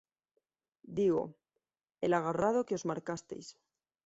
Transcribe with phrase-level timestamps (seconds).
[0.97, 1.35] digo.
[2.05, 3.47] el agarrado que os marcasteis...